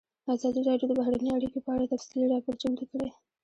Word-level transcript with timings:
ازادي 0.35 0.61
راډیو 0.69 0.87
د 0.89 0.93
بهرنۍ 0.99 1.29
اړیکې 1.33 1.59
په 1.65 1.69
اړه 1.75 1.91
تفصیلي 1.93 2.27
راپور 2.33 2.53
چمتو 2.61 2.85
کړی. 2.91 3.09